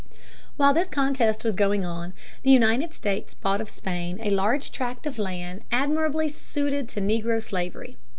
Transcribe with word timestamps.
While 0.57 0.73
this 0.73 0.89
contest 0.89 1.43
was 1.43 1.53
going 1.53 1.85
on, 1.85 2.13
the 2.41 2.49
United 2.49 2.91
States 2.91 3.35
bought 3.35 3.61
of 3.61 3.69
Spain 3.69 4.19
a 4.23 4.31
large 4.31 4.71
tract 4.71 5.05
of 5.05 5.19
land 5.19 5.61
admirably 5.71 6.27
suited 6.27 6.89
to 6.89 6.99
negro 7.01 7.39
slavery. 7.39 7.97